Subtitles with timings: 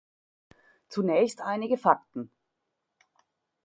[0.89, 2.31] Zunächst einige Fakten.